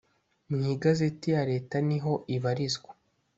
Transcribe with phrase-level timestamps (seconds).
[0.49, 2.91] mu igazeti ya leta niho ibarizwa.